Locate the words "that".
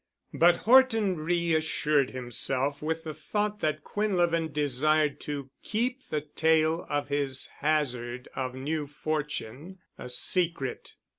3.59-3.83